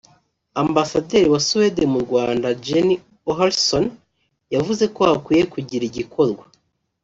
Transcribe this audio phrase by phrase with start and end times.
[0.63, 2.95] Ambasaderi wa Suede mu Rwanda Jenny
[3.31, 3.85] Ohlsson
[4.55, 6.43] yavuze ko hakwiye kugira igikorwa